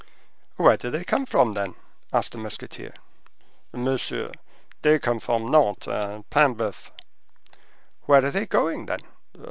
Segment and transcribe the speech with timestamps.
[0.55, 1.75] "Where do they come from, then?"
[2.11, 2.95] asked the musketeer.
[3.71, 4.31] "Monsieur,
[4.81, 6.89] they come from Nantes and Paimboeuf."
[8.07, 9.01] "Where are they going, then?"